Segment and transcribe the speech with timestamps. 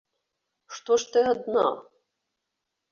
[0.79, 1.67] Што ж ты адна?